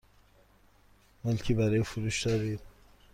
ملکی 1.23 1.53
برای 1.53 1.83
فروش 1.83 2.27
دارید؟ 2.27 2.59